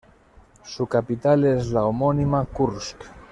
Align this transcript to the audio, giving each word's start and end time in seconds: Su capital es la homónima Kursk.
Su 0.65 0.87
capital 0.87 1.45
es 1.45 1.69
la 1.71 1.85
homónima 1.85 2.43
Kursk. 2.45 2.97